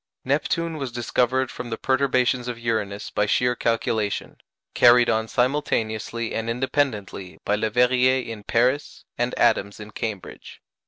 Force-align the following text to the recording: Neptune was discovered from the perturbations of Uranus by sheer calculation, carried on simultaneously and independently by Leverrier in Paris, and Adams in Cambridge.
Neptune 0.25 0.77
was 0.77 0.91
discovered 0.91 1.51
from 1.51 1.69
the 1.69 1.77
perturbations 1.77 2.47
of 2.47 2.57
Uranus 2.57 3.11
by 3.11 3.27
sheer 3.27 3.55
calculation, 3.55 4.37
carried 4.73 5.11
on 5.11 5.27
simultaneously 5.27 6.33
and 6.33 6.49
independently 6.49 7.37
by 7.45 7.55
Leverrier 7.55 8.19
in 8.25 8.41
Paris, 8.43 9.05
and 9.15 9.37
Adams 9.37 9.79
in 9.79 9.91
Cambridge. 9.91 10.59